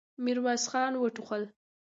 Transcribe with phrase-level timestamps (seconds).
[0.23, 1.43] ميرويس خان وټوخل.